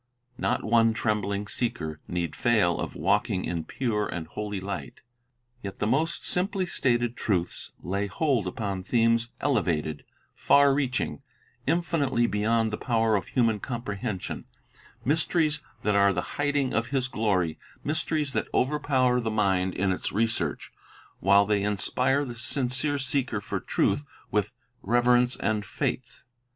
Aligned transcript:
Not 0.39 0.63
one 0.63 0.95
trembling 0.95 1.45
seeker 1.45 1.99
need 2.07 2.35
fail 2.35 2.79
of 2.79 2.95
walking 2.95 3.45
in 3.45 3.65
pure 3.65 4.07
and 4.07 4.25
holy 4.25 4.59
light. 4.59 5.01
Yet 5.61 5.77
the 5.77 5.85
most 5.85 6.25
simplicity 6.27 6.65
simply 6.65 6.65
stated 6.65 7.15
truths 7.15 7.71
lay 7.83 8.07
hold 8.07 8.47
upon 8.47 8.81
themes 8.81 9.29
elevated, 9.39 9.97
Adaptation 9.99 10.07
far 10.33 10.73
reaching, 10.73 11.21
infinitely 11.67 12.25
beyond 12.25 12.73
the 12.73 12.79
power 12.79 13.15
of 13.15 13.27
human 13.27 13.59
com 13.59 13.83
prehension,— 13.83 14.45
mysteries 15.05 15.59
that 15.83 15.95
are 15.95 16.13
the 16.13 16.21
hiding 16.41 16.73
of 16.73 16.87
His 16.87 17.07
glory,— 17.07 17.59
mysteries 17.83 18.33
that 18.33 18.47
overpower 18.55 19.19
the 19.19 19.29
mind 19.29 19.75
in 19.75 19.91
its 19.91 20.11
research, 20.11 20.71
while 21.19 21.45
they 21.45 21.61
inspire 21.61 22.25
the 22.25 22.33
sincere 22.33 22.97
seeker 22.97 23.39
for 23.39 23.59
truth 23.59 24.03
with 24.31 24.55
reverence 24.81 25.35
and 25.35 25.63
faith. 25.63 26.23